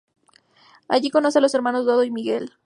[0.87, 2.53] Allí conoce a los hermanos Dodo y Miguel.